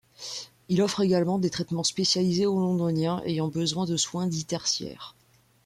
[0.67, 5.15] Il offre également des traitements spécialisés aux Londoniens ayant besoin de soins dits tertiaires.